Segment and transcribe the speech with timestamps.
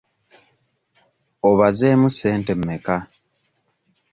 [1.49, 2.97] Obazeemu ssente mmeka?